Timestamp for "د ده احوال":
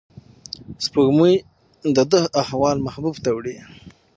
1.95-2.77